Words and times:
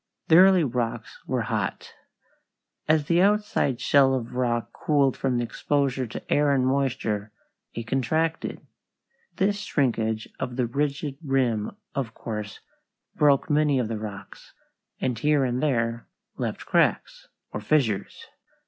The 0.29 0.37
early 0.37 0.63
rocks 0.63 1.19
were 1.27 1.43
hot. 1.43 1.93
As 2.87 3.05
the 3.05 3.21
outside 3.21 3.79
shell 3.79 4.15
of 4.15 4.33
rock 4.33 4.73
cooled 4.73 5.15
from 5.15 5.39
exposure 5.39 6.07
to 6.07 6.33
air 6.33 6.49
and 6.53 6.65
moisture 6.65 7.31
it 7.75 7.83
contracted. 7.85 8.65
This 9.35 9.59
shrinkage 9.59 10.27
of 10.39 10.55
the 10.55 10.65
rigid 10.65 11.19
rim 11.23 11.77
of 11.93 12.15
course 12.15 12.61
broke 13.15 13.47
many 13.47 13.77
of 13.77 13.89
the 13.89 13.99
rocks, 13.99 14.55
and 14.99 15.19
here 15.19 15.45
and 15.45 15.61
there 15.61 16.07
left 16.35 16.65
cracks, 16.65 17.27
or 17.51 17.61
fissures. 17.61 18.25